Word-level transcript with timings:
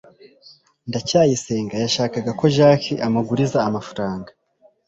ndacyayisenga 0.89 1.75
yashakaga 1.83 2.31
ko 2.39 2.45
jaki 2.57 2.93
amuguriza 3.05 3.57
amafaranga 3.67 4.29